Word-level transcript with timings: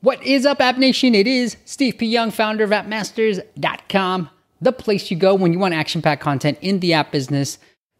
What 0.00 0.22
is 0.22 0.46
up, 0.46 0.60
App 0.60 0.78
Nation? 0.78 1.16
It 1.16 1.26
is 1.26 1.56
Steve 1.64 1.98
P. 1.98 2.06
Young, 2.06 2.30
founder 2.30 2.62
of 2.62 2.70
appmasters.com, 2.70 4.30
the 4.60 4.70
place 4.70 5.10
you 5.10 5.16
go 5.16 5.34
when 5.34 5.52
you 5.52 5.58
want 5.58 5.74
action 5.74 6.02
packed 6.02 6.22
content 6.22 6.56
in 6.60 6.78
the 6.78 6.92
app 6.92 7.10
business, 7.10 7.58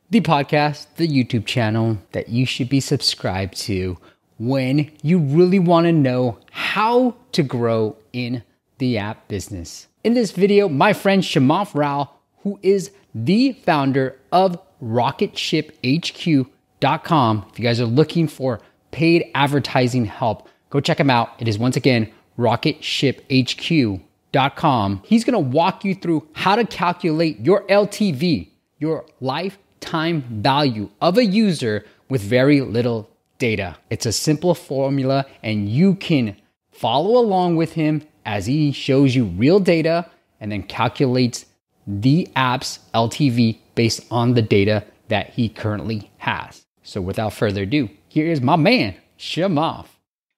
the 0.08 0.20
podcast, 0.20 0.86
the 0.94 1.08
YouTube 1.08 1.44
channel 1.44 1.98
that 2.12 2.28
you 2.28 2.46
should 2.46 2.68
be 2.68 2.78
subscribed 2.78 3.56
to 3.62 3.98
when 4.38 4.92
you 5.02 5.18
really 5.18 5.58
want 5.58 5.86
to 5.86 5.92
know 5.92 6.38
how 6.52 7.16
to 7.32 7.42
grow 7.42 7.96
in 8.12 8.44
the 8.78 8.96
app 8.96 9.26
business. 9.26 9.88
In 10.04 10.14
this 10.14 10.30
video, 10.30 10.68
my 10.68 10.92
friend 10.92 11.24
Shamanth 11.24 11.74
Rao, 11.74 12.10
who 12.44 12.60
is 12.62 12.92
the 13.12 13.54
founder 13.66 14.16
of 14.30 14.56
RocketShipHQ.com, 14.80 17.46
if 17.50 17.58
you 17.58 17.64
guys 17.64 17.80
are 17.80 17.86
looking 17.86 18.28
for 18.28 18.60
paid 18.92 19.28
advertising 19.34 20.04
help, 20.04 20.48
Go 20.70 20.80
check 20.80 21.00
him 21.00 21.10
out. 21.10 21.30
It 21.38 21.48
is 21.48 21.58
once 21.58 21.76
again 21.76 22.10
rocketshiphq.com. 22.38 25.02
He's 25.04 25.24
going 25.24 25.32
to 25.32 25.38
walk 25.38 25.84
you 25.84 25.94
through 25.94 26.28
how 26.32 26.56
to 26.56 26.64
calculate 26.64 27.40
your 27.40 27.66
LTV, 27.66 28.48
your 28.78 29.04
lifetime 29.20 30.22
value 30.42 30.90
of 31.00 31.18
a 31.18 31.24
user 31.24 31.84
with 32.08 32.22
very 32.22 32.60
little 32.60 33.10
data. 33.38 33.76
It's 33.90 34.06
a 34.06 34.12
simple 34.12 34.54
formula 34.54 35.26
and 35.42 35.68
you 35.68 35.94
can 35.94 36.36
follow 36.70 37.18
along 37.18 37.56
with 37.56 37.72
him 37.72 38.02
as 38.24 38.46
he 38.46 38.72
shows 38.72 39.14
you 39.14 39.24
real 39.24 39.60
data 39.60 40.08
and 40.40 40.52
then 40.52 40.62
calculates 40.62 41.46
the 41.86 42.28
app's 42.36 42.80
LTV 42.94 43.58
based 43.74 44.04
on 44.10 44.34
the 44.34 44.42
data 44.42 44.84
that 45.08 45.30
he 45.30 45.48
currently 45.48 46.10
has. 46.18 46.64
So 46.82 47.00
without 47.00 47.32
further 47.32 47.62
ado, 47.62 47.88
here 48.08 48.30
is 48.30 48.40
my 48.40 48.56
man, 48.56 48.94
Shamanth. 49.18 49.86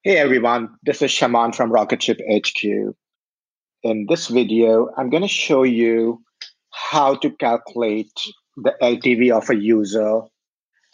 Hey 0.03 0.17
everyone, 0.17 0.79
this 0.83 1.03
is 1.03 1.11
Shamanth 1.11 1.57
from 1.57 1.71
Rocketship 1.71 2.21
HQ. 2.27 2.65
In 3.83 4.07
this 4.09 4.29
video, 4.29 4.89
I'm 4.97 5.11
going 5.11 5.23
to 5.23 5.29
show 5.29 5.63
you 5.63 6.23
how 6.71 7.17
to 7.17 7.29
calculate 7.33 8.11
the 8.57 8.73
LTV 8.81 9.31
of 9.31 9.51
a 9.51 9.55
user 9.55 10.23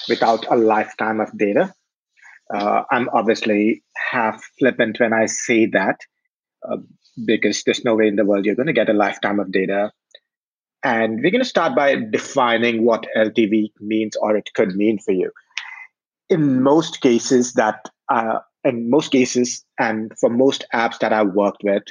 without 0.09 0.51
a 0.51 0.57
lifetime 0.57 1.21
of 1.21 1.39
data. 1.39 1.73
Uh, 2.53 2.83
I'm 2.91 3.09
obviously 3.11 3.85
half 4.11 4.43
flippant 4.59 4.99
when 4.99 5.13
I 5.13 5.27
say 5.27 5.67
that 5.67 6.01
uh, 6.69 6.79
because 7.25 7.63
there's 7.63 7.85
no 7.85 7.95
way 7.95 8.09
in 8.09 8.17
the 8.17 8.25
world 8.25 8.45
you're 8.45 8.57
going 8.57 8.67
to 8.67 8.73
get 8.73 8.91
a 8.91 8.93
lifetime 8.93 9.39
of 9.39 9.53
data. 9.53 9.93
And 10.83 11.21
we're 11.23 11.31
going 11.31 11.45
to 11.45 11.49
start 11.49 11.77
by 11.77 11.95
defining 11.95 12.85
what 12.85 13.07
LTV 13.17 13.71
means 13.79 14.17
or 14.17 14.37
it 14.37 14.51
could 14.57 14.75
mean 14.75 14.99
for 14.99 15.13
you. 15.13 15.31
In 16.29 16.61
most 16.61 17.01
cases, 17.01 17.53
that 17.53 17.89
uh, 18.09 18.41
in 18.67 18.91
most 18.91 19.13
cases 19.13 19.65
and 19.79 20.13
for 20.19 20.29
most 20.29 20.67
apps 20.75 20.99
that 20.99 21.13
I've 21.13 21.33
worked 21.35 21.63
with, 21.63 21.85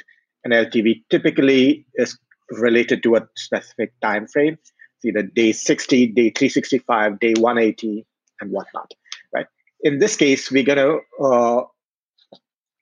an 0.44 0.52
LTV 0.52 1.02
typically 1.10 1.86
is 1.94 2.18
related 2.50 3.02
to 3.02 3.16
a 3.16 3.26
specific 3.34 3.92
time 4.00 4.26
frame. 4.28 4.58
It's 4.96 5.04
either 5.04 5.22
day 5.22 5.52
60, 5.52 6.08
day 6.08 6.30
365, 6.30 7.18
day 7.18 7.34
180, 7.38 8.06
and 8.40 8.50
whatnot. 8.50 8.92
Right. 9.34 9.46
In 9.80 9.98
this 9.98 10.16
case, 10.16 10.50
we're 10.50 10.64
gonna 10.64 10.98
uh, 11.20 11.62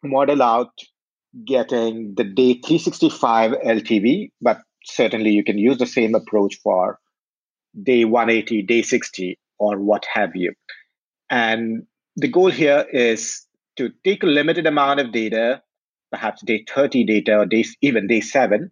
model 0.03 0.43
out 0.43 0.73
getting 1.47 2.15
the 2.17 2.25
day 2.25 2.55
365 2.55 3.53
LTV, 3.53 4.31
but 4.41 4.61
certainly 4.85 5.31
you 5.31 5.45
can 5.45 5.59
use 5.59 5.79
the 5.79 5.87
same 5.87 6.15
approach 6.15 6.57
for 6.63 6.99
day 7.81 8.05
180, 8.05 8.63
day 8.63 8.83
60, 8.83 9.39
or 9.59 9.79
what 9.79 10.05
have 10.13 10.37
you. 10.37 10.53
And 11.31 11.87
the 12.17 12.29
goal 12.29 12.51
here 12.51 12.87
is 12.93 13.44
to 13.77 13.91
take 14.05 14.23
a 14.23 14.27
limited 14.27 14.67
amount 14.67 15.01
of 15.01 15.13
data, 15.13 15.63
perhaps 16.11 16.43
day 16.43 16.65
30 16.69 17.05
data 17.05 17.39
or 17.39 17.47
day, 17.47 17.65
even 17.81 18.07
day 18.07 18.21
seven, 18.21 18.71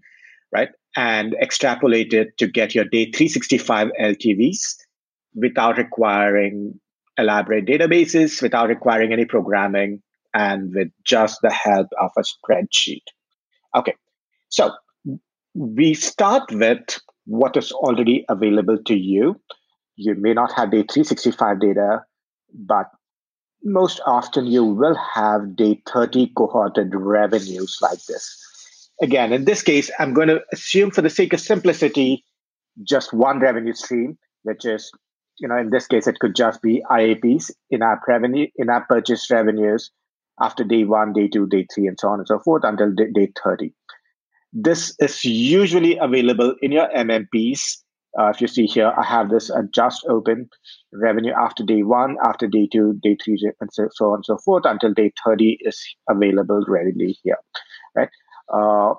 right? 0.53 0.71
And 0.97 1.35
extrapolate 1.35 2.13
it 2.13 2.37
to 2.39 2.47
get 2.47 2.75
your 2.75 2.85
day 2.85 3.07
365 3.07 3.89
LTVs 4.01 4.77
without 5.35 5.79
requiring 5.79 6.79
elaborate 7.19 7.67
databases, 7.67 8.43
without 8.43 8.69
requiring 8.69 9.13
any 9.13 9.25
programming, 9.25 10.03
and 10.35 10.75
with 10.75 10.89
just 11.05 11.39
the 11.43 11.53
help 11.53 11.89
of 12.01 12.11
a 12.17 12.23
spreadsheet. 12.23 13.05
Okay, 13.75 13.95
so 14.49 14.73
we 15.55 15.95
start 15.95 16.51
with 16.53 17.01
what 17.27 17.57
is 17.57 17.73
already 17.73 18.25
available 18.29 18.79
to 18.87 18.95
you. 18.95 19.41
You 19.97 20.15
may 20.15 20.33
not 20.33 20.53
have 20.53 20.71
day 20.71 20.83
365 20.83 21.61
data, 21.61 22.03
but 22.53 22.87
most 23.65 24.01
often 24.07 24.47
you 24.47 24.65
will 24.65 24.97
have 25.15 25.57
day 25.57 25.81
30 25.87 26.33
cohorted 26.37 26.95
revenues 26.95 27.79
like 27.81 28.03
this. 28.05 28.39
Again, 29.01 29.33
in 29.33 29.45
this 29.45 29.63
case, 29.63 29.91
I'm 29.99 30.15
going 30.15 30.29
to 30.29 30.41
assume 30.53 30.91
for 30.91 31.03
the 31.03 31.11
sake 31.11 31.33
of 31.33 31.41
simplicity, 31.41 32.25
just 32.83 33.13
one 33.13 33.41
revenue 33.41 33.73
stream, 33.73 34.19
which 34.43 34.65
is, 34.65 34.91
you 35.39 35.49
know, 35.49 35.57
in 35.57 35.71
this 35.71 35.87
case, 35.87 36.07
it 36.07 36.19
could 36.19 36.35
just 36.35 36.63
be 36.63 36.83
IAPs, 36.91 37.51
in-app 37.71 38.01
revenue, 38.07 38.47
in-app 38.57 38.89
purchase 38.89 39.31
revenues 39.31 39.91
after 40.41 40.65
day 40.65 40.85
one, 40.85 41.13
day 41.13 41.29
two, 41.29 41.47
day 41.47 41.67
three, 41.75 41.87
and 41.87 41.99
so 41.99 42.09
on 42.09 42.19
and 42.19 42.29
so 42.29 42.39
forth 42.39 42.65
until 42.65 42.93
day 42.93 43.33
30. 43.43 43.73
This 44.53 44.95
is 44.99 45.25
usually 45.25 45.97
available 45.97 46.55
in 46.61 46.73
your 46.73 46.89
MMPs 46.89 47.79
uh, 48.19 48.29
if 48.29 48.41
you 48.41 48.47
see 48.47 48.67
here, 48.67 48.93
I 48.97 49.05
have 49.05 49.31
this 49.31 49.51
uh, 49.51 49.63
just 49.73 50.05
open 50.09 50.49
revenue 50.93 51.33
after 51.33 51.65
day 51.65 51.83
one, 51.83 52.17
after 52.25 52.47
day 52.47 52.69
two, 52.71 52.99
day 53.03 53.17
three, 53.23 53.39
and 53.61 53.71
so, 53.73 53.89
so 53.93 54.07
on 54.11 54.17
and 54.17 54.25
so 54.25 54.37
forth 54.39 54.65
until 54.67 54.93
day 54.93 55.13
30 55.25 55.59
is 55.61 55.83
available 56.09 56.63
readily 56.69 57.17
here, 57.23 57.39
right? 57.97 58.11
Uh, 58.53 58.95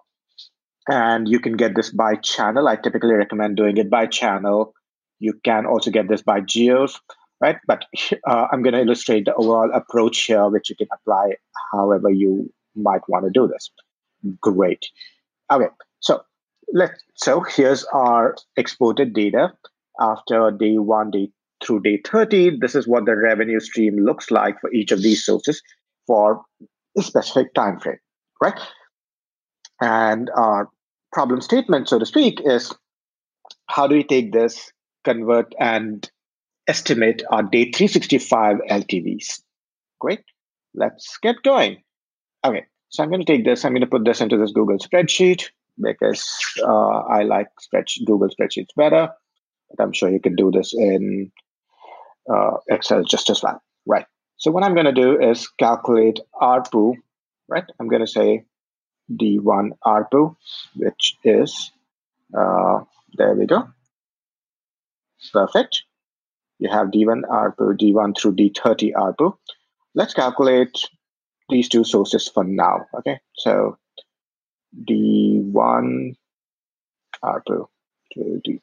and 0.89 1.27
you 1.29 1.39
can 1.39 1.53
get 1.53 1.75
this 1.75 1.91
by 1.91 2.15
channel. 2.15 2.67
I 2.67 2.75
typically 2.75 3.13
recommend 3.13 3.55
doing 3.55 3.77
it 3.77 3.89
by 3.89 4.07
channel. 4.07 4.73
You 5.19 5.33
can 5.43 5.65
also 5.65 5.91
get 5.91 6.09
this 6.09 6.23
by 6.23 6.41
geos, 6.41 6.99
right? 7.39 7.57
But 7.67 7.85
uh, 8.27 8.47
I'm 8.51 8.63
going 8.63 8.73
to 8.73 8.81
illustrate 8.81 9.25
the 9.25 9.35
overall 9.35 9.71
approach 9.73 10.23
here, 10.23 10.49
which 10.49 10.69
you 10.69 10.75
can 10.75 10.87
apply 10.91 11.33
however 11.71 12.09
you 12.09 12.51
might 12.75 13.01
want 13.07 13.25
to 13.25 13.31
do 13.31 13.47
this. 13.47 13.69
Great. 14.41 14.83
Okay, 15.51 15.67
so 15.99 16.23
let 16.71 16.91
so 17.15 17.41
here's 17.41 17.83
our 17.93 18.35
exported 18.57 19.13
data 19.13 19.53
after 19.99 20.51
day 20.51 20.77
one, 20.77 21.11
day 21.11 21.29
through 21.63 21.81
day 21.81 22.01
30. 22.05 22.59
This 22.59 22.75
is 22.75 22.87
what 22.87 23.05
the 23.05 23.15
revenue 23.15 23.59
stream 23.59 23.97
looks 23.97 24.31
like 24.31 24.59
for 24.59 24.71
each 24.73 24.91
of 24.91 25.01
these 25.01 25.25
sources 25.25 25.61
for 26.07 26.41
a 26.97 27.01
specific 27.01 27.53
time 27.53 27.79
frame, 27.79 27.99
right? 28.41 28.59
And 29.81 30.29
our 30.35 30.69
problem 31.11 31.41
statement, 31.41 31.89
so 31.89 31.99
to 31.99 32.05
speak, 32.05 32.41
is 32.43 32.73
how 33.67 33.87
do 33.87 33.95
we 33.95 34.03
take 34.03 34.31
this, 34.31 34.71
convert, 35.03 35.53
and 35.59 36.09
estimate 36.67 37.23
our 37.29 37.43
day 37.43 37.71
365 37.71 38.57
LTVs? 38.69 39.41
Great. 39.99 40.21
Let's 40.75 41.17
get 41.21 41.35
going. 41.43 41.81
Okay, 42.45 42.65
so 42.89 43.03
I'm 43.03 43.09
going 43.09 43.23
to 43.23 43.31
take 43.31 43.45
this, 43.45 43.63
I'm 43.63 43.71
going 43.71 43.81
to 43.81 43.87
put 43.87 44.05
this 44.05 44.21
into 44.21 44.37
this 44.37 44.51
Google 44.51 44.77
spreadsheet 44.77 45.49
because 45.81 46.25
uh, 46.61 46.99
I 46.99 47.23
like 47.23 47.47
spreadsheet, 47.61 48.05
Google 48.05 48.29
spreadsheets 48.29 48.75
better. 48.75 49.09
But 49.69 49.83
I'm 49.83 49.93
sure 49.93 50.09
you 50.09 50.19
can 50.19 50.35
do 50.35 50.51
this 50.51 50.73
in 50.73 51.31
uh, 52.31 52.57
Excel 52.69 53.03
just 53.03 53.29
as 53.29 53.41
well, 53.41 53.61
right? 53.85 54.05
So 54.37 54.51
what 54.51 54.63
I'm 54.63 54.73
going 54.73 54.85
to 54.85 54.91
do 54.91 55.19
is 55.19 55.47
calculate 55.59 56.19
ARPU, 56.41 56.95
right? 57.47 57.63
I'm 57.79 57.87
going 57.87 58.05
to 58.05 58.07
say 58.07 58.45
D1 59.11 59.69
ARPU, 59.85 60.35
which 60.75 61.17
is, 61.23 61.71
uh, 62.37 62.81
there 63.13 63.33
we 63.33 63.45
go. 63.45 63.67
Perfect. 65.31 65.83
You 66.59 66.69
have 66.69 66.87
D1 66.87 67.23
ARPU, 67.23 67.77
D1 67.77 68.17
through 68.19 68.35
D30 68.35 68.93
ARPU. 68.93 69.35
Let's 69.95 70.13
calculate 70.13 70.77
these 71.49 71.69
two 71.69 71.83
sources 71.83 72.27
for 72.27 72.43
now, 72.43 72.85
okay? 72.97 73.19
So 73.35 73.77
D1 74.81 76.15
ARPU 77.23 77.67
to 78.13 78.41
D. 78.43 78.61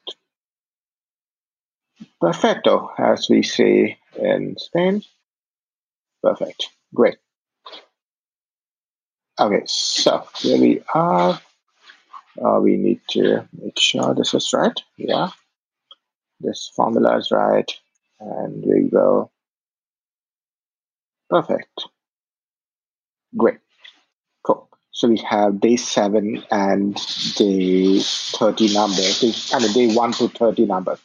Perfecto, 2.19 2.91
as 2.97 3.29
we 3.29 3.43
say 3.43 3.97
in 4.15 4.55
Spain. 4.57 5.03
Perfect. 6.21 6.69
Great. 6.93 7.17
Okay, 9.39 9.63
so 9.65 10.27
here 10.37 10.59
we 10.59 10.81
are. 10.93 11.39
Uh, 12.43 12.59
we 12.61 12.77
need 12.77 13.01
to 13.09 13.47
make 13.59 13.79
sure 13.79 14.13
this 14.13 14.33
is 14.33 14.51
right. 14.53 14.79
Yeah. 14.97 15.29
This 16.39 16.71
formula 16.75 17.17
is 17.17 17.31
right. 17.31 17.69
And 18.19 18.63
we 18.65 18.89
will. 18.91 19.31
Perfect. 21.29 21.85
Great. 23.35 23.59
So 25.01 25.07
we 25.07 25.17
have 25.27 25.59
day 25.59 25.77
seven 25.77 26.43
and 26.51 26.93
day 27.33 27.97
30 28.01 28.71
numbers, 28.71 29.51
I 29.51 29.57
mean, 29.57 29.73
day 29.73 29.95
one 29.95 30.11
to 30.11 30.27
30 30.27 30.67
numbers. 30.67 30.99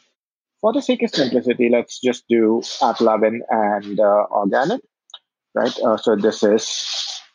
For 0.61 0.71
the 0.71 0.83
sake 0.83 1.01
of 1.01 1.09
simplicity, 1.09 1.69
let's 1.71 1.99
just 1.99 2.23
do 2.29 2.61
AppLovin 2.79 3.39
and 3.49 3.99
uh, 3.99 4.25
organic, 4.29 4.81
right? 5.55 5.75
Uh, 5.79 5.97
so 5.97 6.15
this 6.15 6.43
is 6.43 6.69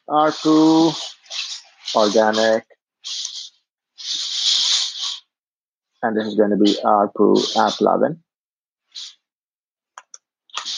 R2, 0.08 0.96
organic, 1.96 2.64
and 6.00 6.16
this 6.16 6.28
is 6.28 6.36
going 6.36 6.50
to 6.50 6.56
be 6.58 6.76
ARPU 6.84 7.56
AppLovin. 7.56 8.20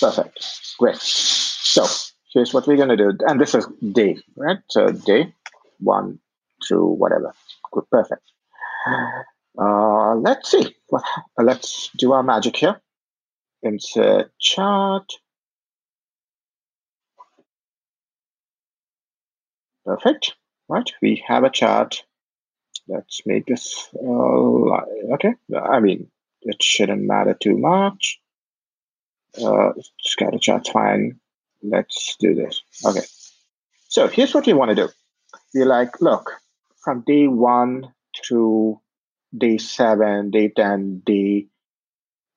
Perfect. 0.01 0.47
Great. 0.79 0.97
So 0.97 1.85
here's 2.33 2.55
what 2.55 2.67
we're 2.67 2.79
going 2.79 2.89
to 2.89 2.97
do. 2.97 3.13
And 3.29 3.39
this 3.39 3.55
is 3.55 3.67
day, 3.93 4.17
right? 4.35 4.61
So 4.71 4.89
day 4.89 5.35
one 5.79 6.19
two, 6.63 6.85
whatever. 6.85 7.35
Good. 7.73 7.85
Perfect. 7.91 8.23
Uh, 9.59 10.15
let's 10.17 10.51
see. 10.51 10.75
What, 10.89 11.05
let's 11.39 11.91
do 11.97 12.13
our 12.13 12.23
magic 12.23 12.57
here. 12.57 12.81
Insert 13.63 14.31
chart. 14.39 15.13
Perfect. 19.85 20.35
Right. 20.69 20.91
We 21.03 21.23
have 21.27 21.45
a 21.45 21.51
chart. 21.51 22.05
Let's 22.89 23.23
make 23.27 23.47
this 23.47 23.89
uh, 23.95 24.05
okay. 25.15 25.35
I 25.57 25.81
mean, 25.81 26.11
it 26.43 26.63
shouldn't 26.63 27.03
matter 27.03 27.35
too 27.39 27.57
much. 27.57 28.21
Uh, 29.43 29.73
scatter 30.01 30.39
chart's 30.39 30.71
fine. 30.71 31.19
Let's 31.63 32.17
do 32.21 32.35
this. 32.35 32.61
Okay. 32.85 33.05
So 33.89 34.09
here's 34.09 34.35
what 34.35 34.47
we 34.47 34.53
want 34.53 34.71
to 34.71 34.75
do. 34.75 34.89
We're 35.55 35.67
like, 35.67 36.01
look, 36.01 36.33
from 36.83 37.05
day 37.07 37.27
one 37.29 37.93
to 38.29 38.81
day 39.37 39.59
seven, 39.59 40.31
day 40.31 40.49
10, 40.49 41.03
day 41.07 41.47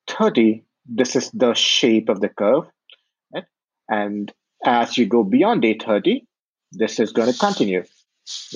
30, 0.08 0.64
this 0.86 1.16
is 1.16 1.32
the 1.32 1.54
shape 1.54 2.10
of 2.10 2.22
the 2.22 2.30
curve. 2.30 2.66
Right? 3.34 3.46
And 3.90 4.32
as 4.66 4.98
you 4.98 5.06
go 5.06 5.24
beyond 5.24 5.64
day 5.64 5.78
30, 5.84 6.26
this 6.72 7.00
is 7.00 7.12
going 7.12 7.32
to 7.32 7.38
continue. 7.38 7.84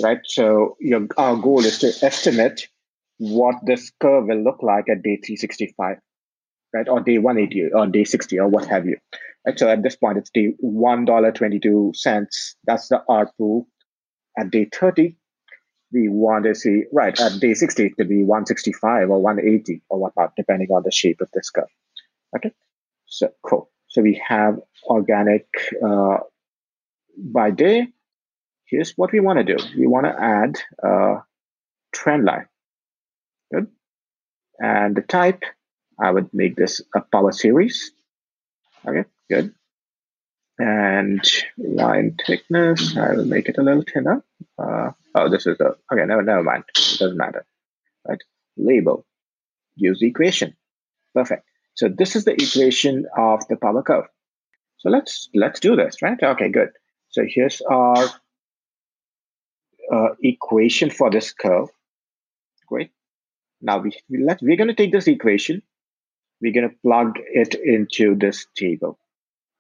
Right. 0.04 0.20
So 0.26 0.76
your 0.82 1.08
our 1.18 1.38
goal 1.38 1.64
is 1.64 1.80
to 1.80 1.94
estimate 2.06 2.68
what 3.18 3.56
this 3.66 3.90
curve 4.02 4.26
will 4.26 4.44
look 4.44 4.62
like 4.62 4.90
at 4.90 5.02
day 5.02 5.16
365 5.16 5.98
right? 6.74 6.88
Or 6.88 7.00
day 7.00 7.18
180 7.18 7.74
or 7.74 7.88
day 7.88 8.04
60 8.04 8.40
or 8.40 8.48
what 8.48 8.66
have 8.66 8.86
you. 8.86 8.98
Right? 9.46 9.58
So 9.58 9.70
at 9.70 9.84
this 9.84 9.96
point, 9.96 10.18
it's 10.18 10.30
day 10.30 10.54
$1.22. 10.64 12.56
That's 12.66 12.88
the 12.88 13.02
ARPU. 13.10 13.66
At 14.38 14.52
day 14.52 14.66
30, 14.72 15.16
we 15.92 16.08
want 16.08 16.46
to 16.46 16.56
see, 16.56 16.84
right, 16.92 17.20
at 17.20 17.40
day 17.40 17.54
60, 17.54 17.86
it 17.86 17.98
could 17.98 18.08
be 18.08 18.24
165 18.24 19.10
or 19.10 19.22
180 19.22 19.82
or 19.90 20.00
whatnot, 20.00 20.34
depending 20.38 20.70
on 20.70 20.84
the 20.84 20.92
shape 20.92 21.22
of 21.22 21.30
this 21.34 21.50
curve. 21.50 21.66
Okay. 22.36 22.52
So 23.08 23.30
cool. 23.44 23.70
So 23.90 24.02
we 24.02 24.22
have 24.26 24.60
organic 24.86 25.48
uh, 25.86 26.20
by 27.18 27.52
day. 27.52 27.88
Here's 28.66 28.92
what 28.92 29.12
we 29.12 29.20
want 29.20 29.46
to 29.46 29.58
do. 29.58 29.62
We 29.78 29.86
want 29.86 30.06
to 30.06 30.16
add 30.18 30.58
a 30.82 31.24
trend 31.92 32.24
line. 32.24 32.48
Good. 33.54 33.68
And 34.60 34.96
the 34.96 35.02
type 35.02 35.44
I 36.00 36.12
would 36.12 36.34
make 36.34 36.56
this 36.56 36.82
a 36.96 37.02
power 37.02 37.34
series. 37.34 37.92
Okay, 38.88 39.04
good. 39.30 39.54
And 40.62 41.28
line 41.58 42.18
thickness, 42.26 42.96
I 42.96 43.14
will 43.14 43.26
make 43.26 43.50
it 43.50 43.58
a 43.58 43.64
little 43.64 43.84
thinner. 43.92 44.24
Uh, 44.60 44.92
oh, 45.16 45.30
this 45.30 45.48
is 45.48 45.60
a, 45.60 45.76
okay, 45.92 46.06
never, 46.06 46.22
never 46.22 46.44
mind. 46.44 46.66
It 46.78 47.00
doesn't 47.00 47.18
matter. 47.18 47.46
Right? 48.08 48.22
Label. 48.58 49.06
Use 49.76 50.00
the 50.00 50.08
equation. 50.08 50.56
Perfect. 51.16 51.46
So 51.74 51.88
this 51.88 52.16
is 52.16 52.26
the 52.26 52.34
equation 52.34 53.08
of 53.18 53.48
the 53.48 53.56
power 53.56 53.82
curve. 53.82 54.06
So 54.78 54.90
let's 54.90 55.30
let's 55.34 55.60
do 55.60 55.76
this, 55.76 56.02
right? 56.02 56.22
Okay, 56.22 56.50
good. 56.50 56.70
So 57.10 57.24
here's 57.28 57.62
our 57.62 58.10
uh, 59.94 60.10
equation 60.22 60.90
for 60.90 61.10
this 61.10 61.34
curve. 61.34 61.70
Great. 62.68 62.92
Now 63.62 63.80
we, 63.80 63.92
we 64.10 64.24
let 64.24 64.42
we're 64.42 64.58
going 64.58 64.68
to 64.68 64.74
take 64.74 64.92
this 64.92 65.08
equation 65.08 65.64
we're 66.42 66.54
going 66.54 66.70
to 66.70 66.76
plug 66.84 67.20
it 67.32 67.56
into 67.56 68.16
this 68.16 68.46
table. 68.56 68.98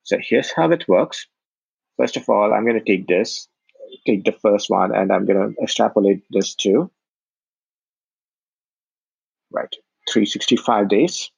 So 0.03 0.17
here's 0.21 0.51
how 0.51 0.71
it 0.71 0.87
works. 0.87 1.27
First 1.97 2.17
of 2.17 2.27
all, 2.29 2.53
I'm 2.53 2.65
going 2.65 2.79
to 2.79 2.85
take 2.85 3.07
this, 3.07 3.47
take 4.05 4.23
the 4.23 4.31
first 4.31 4.69
one, 4.69 4.93
and 4.95 5.11
I'm 5.11 5.25
going 5.25 5.53
to 5.55 5.61
extrapolate 5.61 6.23
this 6.31 6.55
to, 6.55 6.91
right, 9.51 9.73
365 10.11 10.89
days. 10.89 11.31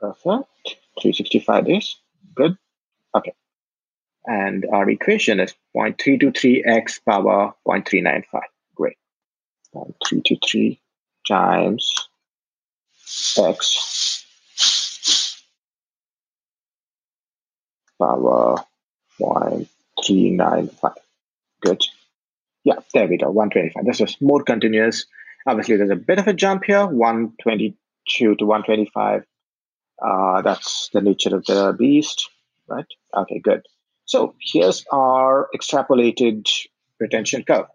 Perfect. 0.00 0.76
365 1.00 1.64
days. 1.66 1.96
Good. 2.34 2.56
Okay 3.14 3.32
and 4.26 4.66
our 4.72 4.88
equation 4.90 5.40
is 5.40 5.54
0.323x 5.76 7.00
power 7.08 7.54
0.395. 7.66 8.40
Great. 8.74 8.96
0.323 9.74 10.78
times 11.28 12.08
x 13.38 14.24
power 17.98 18.56
0.395. 19.20 20.94
Good. 21.60 21.82
Yeah, 22.64 22.74
there 22.92 23.06
we 23.06 23.16
go, 23.16 23.30
125. 23.30 23.84
This 23.86 24.00
is 24.00 24.20
more 24.20 24.42
continuous. 24.42 25.06
Obviously, 25.46 25.76
there's 25.76 25.90
a 25.90 25.96
bit 25.96 26.18
of 26.18 26.26
a 26.26 26.32
jump 26.32 26.64
here, 26.64 26.84
122 26.84 28.34
to 28.34 28.44
125. 28.44 29.24
Uh, 30.04 30.42
that's 30.42 30.90
the 30.92 31.00
nature 31.00 31.34
of 31.36 31.44
the 31.46 31.74
beast, 31.78 32.28
right? 32.68 32.84
Okay, 33.16 33.38
good. 33.38 33.62
So 34.06 34.34
here's 34.40 34.84
our 34.92 35.48
extrapolated 35.54 36.48
retention 36.98 37.44
curve. 37.44 37.66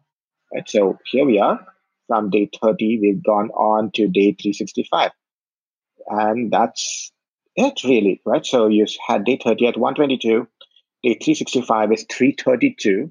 Right? 0.54 0.68
So 0.68 0.98
here 1.06 1.26
we 1.26 1.40
are 1.40 1.60
from 2.08 2.30
day 2.30 2.50
30, 2.62 3.00
we've 3.02 3.24
gone 3.24 3.50
on 3.52 3.90
to 3.92 4.06
day 4.08 4.36
365. 4.42 5.12
And 6.08 6.52
that's 6.52 7.12
it 7.56 7.84
really, 7.86 8.22
right? 8.26 8.46
So 8.46 8.68
you 8.68 8.86
had 9.08 9.24
day 9.24 9.40
30 9.42 9.68
at 9.68 9.78
122, 9.78 10.48
day 11.04 11.14
365 11.14 11.92
is 11.94 12.06
332. 12.12 13.10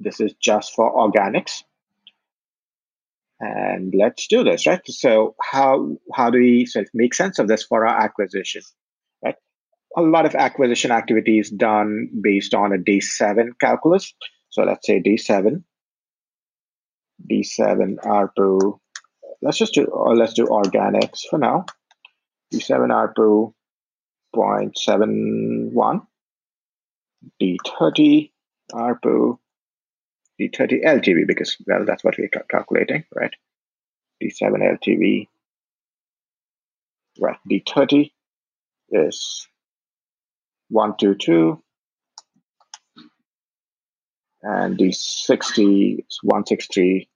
This 0.00 0.20
is 0.20 0.34
just 0.34 0.74
for 0.74 0.92
organics. 0.94 1.62
And 3.40 3.94
let's 3.98 4.26
do 4.26 4.44
this, 4.44 4.66
right? 4.66 4.82
So 4.86 5.34
how 5.40 5.96
how 6.12 6.28
do 6.28 6.38
we 6.38 6.66
sort 6.66 6.86
of 6.86 6.90
make 6.92 7.14
sense 7.14 7.38
of 7.38 7.48
this 7.48 7.64
for 7.64 7.86
our 7.86 8.02
acquisition? 8.02 8.62
A 9.96 10.02
lot 10.02 10.26
of 10.26 10.34
acquisition 10.34 10.90
activities 10.90 11.50
done 11.50 12.08
based 12.20 12.54
on 12.54 12.72
a 12.72 12.78
day 12.78 13.00
seven 13.00 13.52
calculus. 13.60 14.12
So 14.50 14.62
let's 14.62 14.86
say 14.86 15.00
day 15.00 15.16
seven, 15.16 15.64
D7 17.30 17.96
ARPU. 18.04 18.78
Let's 19.42 19.58
just 19.58 19.74
do, 19.74 19.84
or 19.84 20.16
let's 20.16 20.34
do 20.34 20.46
organics 20.46 21.20
for 21.28 21.38
now. 21.38 21.66
D7 22.52 22.90
ARPU 22.90 23.52
0.71, 24.34 26.06
D30 27.40 28.30
ARPU, 28.72 29.38
D30 30.40 30.84
LTV, 30.84 31.26
because, 31.26 31.56
well, 31.66 31.84
that's 31.84 32.02
what 32.02 32.16
we're 32.18 32.28
calculating, 32.50 33.04
right? 33.14 33.32
D7 34.22 34.78
LTV, 34.78 35.28
right? 37.20 37.36
D30 37.48 38.10
is 38.90 39.48
122 40.74 41.62
and 44.42 44.76
the 44.76 44.90
60 44.90 46.04
is 46.08 46.18
163 46.22 47.08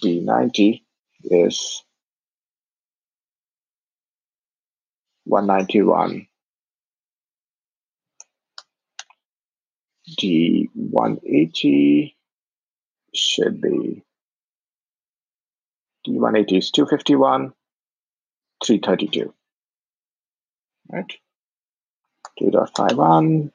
the 0.00 0.20
90 0.20 0.86
is 1.24 1.84
191 5.24 6.26
the 10.22 10.70
180 10.72 12.16
should 13.14 13.60
be 13.60 14.02
the 16.06 16.12
180 16.12 16.56
is 16.56 16.70
251 16.70 17.52
332. 18.64 19.32
Right? 20.90 21.12
2.51, 22.40 23.50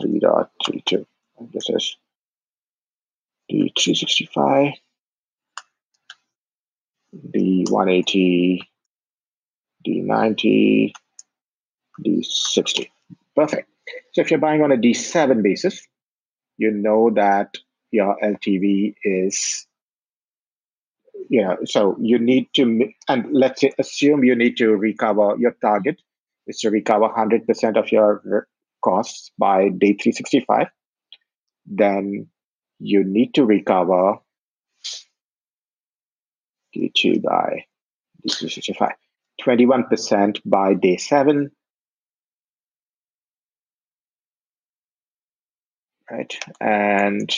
3.32. 0.00 1.06
And 1.38 1.52
this 1.52 1.68
is 1.68 1.96
the 3.48 3.72
365, 3.78 4.74
the 7.12 7.66
180, 7.68 8.68
the 9.84 10.00
90, 10.00 10.94
the 11.98 12.22
60. 12.22 12.92
Perfect. 13.36 13.68
So 14.12 14.20
if 14.20 14.30
you're 14.30 14.40
buying 14.40 14.62
on 14.62 14.72
a 14.72 14.76
D7 14.76 15.42
basis, 15.42 15.86
you 16.56 16.70
know 16.70 17.10
that 17.14 17.58
your 17.90 18.16
LTV 18.22 18.94
is, 19.02 19.66
know, 21.30 21.56
so 21.64 21.96
you 22.00 22.18
need 22.18 22.48
to, 22.54 22.88
and 23.08 23.26
let's 23.32 23.62
assume 23.78 24.24
you 24.24 24.36
need 24.36 24.56
to 24.58 24.68
recover 24.70 25.34
your 25.38 25.52
target 25.60 26.00
is 26.46 26.58
to 26.60 26.70
recover 26.70 27.08
100% 27.08 27.76
of 27.78 27.90
your 27.90 28.48
costs 28.82 29.30
by 29.38 29.68
day 29.68 29.94
365. 29.94 30.68
Then 31.66 32.28
you 32.78 33.04
need 33.04 33.34
to 33.34 33.44
recover 33.44 34.18
D2 36.76 37.22
by 37.22 37.64
D365, 38.28 38.92
21% 39.40 40.40
by 40.44 40.74
day 40.74 40.96
seven, 40.96 41.50
right? 46.10 46.38
And 46.60 47.30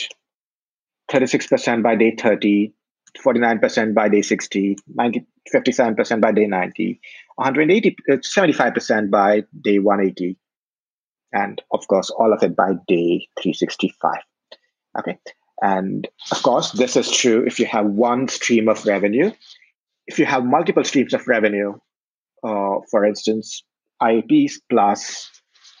36% 1.11 1.83
by 1.83 1.95
day 1.95 2.15
30, 2.19 2.73
49% 3.23 3.93
by 3.93 4.09
day 4.09 4.21
60, 4.21 4.77
90, 4.87 5.25
57% 5.53 6.21
by 6.21 6.31
day 6.31 6.47
90, 6.47 6.99
180, 7.35 7.95
75% 8.09 8.97
uh, 8.97 9.01
by 9.07 9.43
day 9.61 9.79
180, 9.79 10.37
and 11.33 11.61
of 11.71 11.87
course, 11.87 12.09
all 12.09 12.33
of 12.33 12.43
it 12.43 12.55
by 12.55 12.73
day 12.87 13.27
365. 13.41 14.13
Okay. 14.99 15.17
And 15.61 16.07
of 16.31 16.43
course, 16.43 16.71
this 16.71 16.95
is 16.95 17.09
true 17.09 17.43
if 17.45 17.59
you 17.59 17.65
have 17.65 17.85
one 17.85 18.27
stream 18.27 18.69
of 18.69 18.85
revenue. 18.85 19.31
If 20.05 20.19
you 20.19 20.25
have 20.25 20.45
multiple 20.45 20.83
streams 20.83 21.13
of 21.13 21.27
revenue, 21.27 21.73
uh, 22.43 22.75
for 22.89 23.05
instance, 23.05 23.63
IAPs 24.01 24.53
plus 24.69 25.29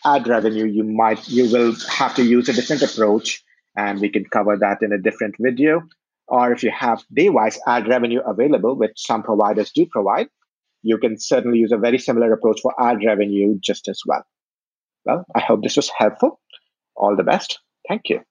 ad 0.03 0.27
revenue, 0.27 0.65
you 0.65 0.83
might 0.83 1.27
you 1.29 1.51
will 1.51 1.75
have 1.89 2.15
to 2.15 2.23
use 2.23 2.49
a 2.49 2.53
different 2.53 2.81
approach, 2.81 3.43
and 3.75 4.01
we 4.01 4.09
can 4.09 4.25
cover 4.25 4.57
that 4.57 4.81
in 4.81 4.91
a 4.91 4.97
different 4.97 5.35
video. 5.39 5.83
Or 6.27 6.51
if 6.51 6.63
you 6.63 6.71
have 6.71 7.03
day-wise 7.13 7.59
ad 7.67 7.87
revenue 7.87 8.21
available, 8.25 8.75
which 8.75 8.93
some 8.95 9.23
providers 9.23 9.71
do 9.73 9.85
provide, 9.85 10.27
you 10.83 10.97
can 10.97 11.17
certainly 11.19 11.59
use 11.59 11.71
a 11.71 11.77
very 11.77 11.97
similar 11.97 12.33
approach 12.33 12.59
for 12.61 12.73
ad 12.81 12.97
revenue 13.05 13.57
just 13.61 13.87
as 13.87 14.01
well. 14.05 14.25
Well, 15.05 15.25
I 15.35 15.39
hope 15.39 15.63
this 15.63 15.77
was 15.77 15.89
helpful. 15.89 16.39
All 16.95 17.15
the 17.15 17.23
best. 17.23 17.59
Thank 17.87 18.09
you. 18.09 18.21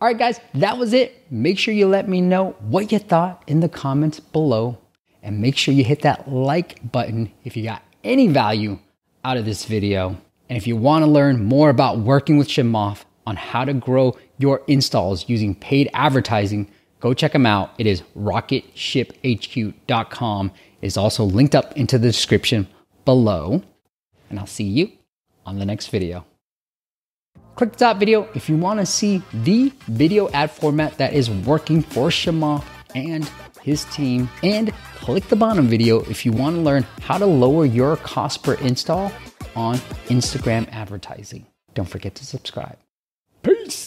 All 0.00 0.08
right, 0.08 0.18
guys, 0.18 0.40
that 0.54 0.78
was 0.78 0.92
it. 0.92 1.24
Make 1.30 1.58
sure 1.58 1.74
you 1.74 1.88
let 1.88 2.08
me 2.08 2.20
know 2.20 2.54
what 2.60 2.92
you 2.92 2.98
thought 2.98 3.42
in 3.46 3.60
the 3.60 3.68
comments 3.68 4.20
below. 4.20 4.78
And 5.22 5.40
make 5.40 5.56
sure 5.56 5.74
you 5.74 5.82
hit 5.82 6.02
that 6.02 6.30
like 6.30 6.92
button 6.92 7.32
if 7.42 7.56
you 7.56 7.64
got 7.64 7.82
any 8.04 8.28
value 8.28 8.78
out 9.24 9.36
of 9.36 9.44
this 9.44 9.64
video. 9.64 10.16
And 10.48 10.56
if 10.56 10.68
you 10.68 10.76
want 10.76 11.04
to 11.04 11.10
learn 11.10 11.44
more 11.44 11.70
about 11.70 11.98
working 11.98 12.36
with 12.36 12.46
Shamanth 12.46 13.04
on 13.26 13.34
how 13.34 13.64
to 13.64 13.74
grow 13.74 14.16
your 14.38 14.62
installs 14.68 15.28
using 15.28 15.54
paid 15.56 15.90
advertising, 15.94 16.70
go 17.00 17.14
check 17.14 17.32
them 17.32 17.46
out. 17.46 17.72
It 17.78 17.86
is 17.86 18.02
rocketshiphq.com. 18.16 20.52
It's 20.82 20.96
also 20.96 21.24
linked 21.24 21.54
up 21.54 21.76
into 21.76 21.98
the 21.98 22.08
description 22.08 22.66
below. 23.04 23.62
And 24.30 24.38
I'll 24.38 24.46
see 24.46 24.64
you 24.64 24.92
on 25.44 25.58
the 25.58 25.64
next 25.64 25.88
video. 25.88 26.24
Click 27.54 27.72
the 27.72 27.78
top 27.78 27.96
video 27.98 28.28
if 28.34 28.50
you 28.50 28.56
want 28.56 28.80
to 28.80 28.86
see 28.86 29.22
the 29.32 29.72
video 29.88 30.28
ad 30.30 30.50
format 30.50 30.98
that 30.98 31.14
is 31.14 31.30
working 31.30 31.80
for 31.80 32.08
Shamanth 32.08 32.64
and 32.94 33.30
his 33.62 33.84
team. 33.86 34.28
And 34.42 34.72
click 34.96 35.28
the 35.28 35.36
bottom 35.36 35.66
video 35.66 36.02
if 36.02 36.26
you 36.26 36.32
want 36.32 36.56
to 36.56 36.62
learn 36.62 36.84
how 37.00 37.16
to 37.18 37.26
lower 37.26 37.64
your 37.64 37.96
cost 37.96 38.42
per 38.42 38.54
install 38.54 39.12
on 39.54 39.76
Instagram 40.08 40.68
advertising. 40.70 41.46
Don't 41.74 41.88
forget 41.88 42.14
to 42.16 42.26
subscribe. 42.26 42.78
Peace. 43.42 43.85